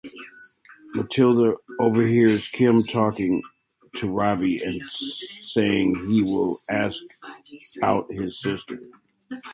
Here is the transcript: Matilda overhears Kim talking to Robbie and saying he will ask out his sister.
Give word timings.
Matilda 0.95 1.57
overhears 1.79 2.49
Kim 2.49 2.81
talking 2.81 3.43
to 3.97 4.09
Robbie 4.09 4.59
and 4.65 4.81
saying 5.43 5.93
he 6.11 6.23
will 6.23 6.57
ask 6.71 7.03
out 7.83 8.11
his 8.11 8.39
sister. 8.41 8.79